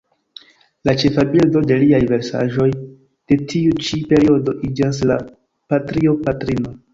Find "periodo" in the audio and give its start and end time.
4.15-4.57